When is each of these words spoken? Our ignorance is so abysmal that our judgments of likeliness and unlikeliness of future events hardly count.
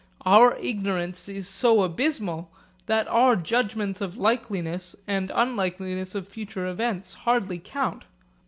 Our 0.25 0.57
ignorance 0.57 1.29
is 1.29 1.47
so 1.47 1.83
abysmal 1.83 2.49
that 2.87 3.07
our 3.07 3.35
judgments 3.35 4.01
of 4.01 4.17
likeliness 4.17 4.95
and 5.05 5.31
unlikeliness 5.35 6.15
of 6.15 6.27
future 6.27 6.65
events 6.65 7.13
hardly 7.13 7.59
count. 7.59 8.05